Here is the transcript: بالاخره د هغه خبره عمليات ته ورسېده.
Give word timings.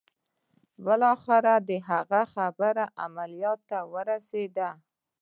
بالاخره 0.83 1.55
د 1.67 1.69
هغه 1.89 2.21
خبره 2.33 2.85
عمليات 3.03 3.59
ته 3.69 3.79
ورسېده. 3.93 4.69